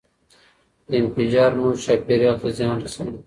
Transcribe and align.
د 0.89 0.91
انفجار 1.01 1.51
موج 1.59 1.75
چاپیریال 1.85 2.35
ته 2.41 2.49
زیان 2.57 2.77
رسوي. 2.83 3.13